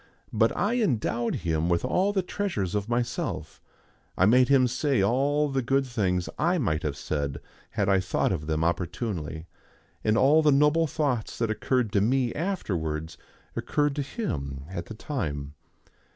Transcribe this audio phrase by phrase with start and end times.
[0.33, 3.61] But I endowed him with all the treasures of myself;
[4.17, 7.39] I made him say all the good things I might have said
[7.69, 9.45] had I thought of them opportunely,
[10.03, 13.19] and all the noble thoughts that occurred to me afterwards
[13.55, 15.53] occurred to him at the time.